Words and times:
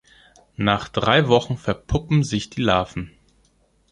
Nach 0.57 0.89
drei 0.89 1.27
Wochen 1.27 1.57
verpuppen 1.57 2.23
sich 2.23 2.49
die 2.49 2.61
Larven. 2.63 3.11